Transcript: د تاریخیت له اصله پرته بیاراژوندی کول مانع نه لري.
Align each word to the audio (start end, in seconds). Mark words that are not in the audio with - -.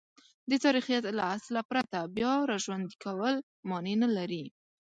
د 0.49 0.51
تاریخیت 0.65 1.03
له 1.17 1.23
اصله 1.35 1.61
پرته 1.69 1.97
بیاراژوندی 2.15 2.95
کول 3.03 3.35
مانع 3.69 3.95
نه 4.03 4.09
لري. 4.17 4.45